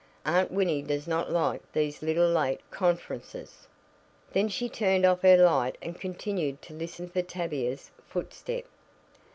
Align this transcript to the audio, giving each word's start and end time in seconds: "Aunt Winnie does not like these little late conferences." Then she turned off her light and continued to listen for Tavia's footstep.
"Aunt 0.25 0.49
Winnie 0.49 0.81
does 0.81 1.05
not 1.07 1.31
like 1.31 1.61
these 1.73 2.01
little 2.01 2.27
late 2.27 2.59
conferences." 2.71 3.67
Then 4.33 4.47
she 4.49 4.67
turned 4.67 5.05
off 5.05 5.21
her 5.21 5.37
light 5.37 5.77
and 5.79 5.95
continued 5.95 6.59
to 6.63 6.73
listen 6.73 7.07
for 7.07 7.21
Tavia's 7.21 7.91
footstep. 8.07 8.63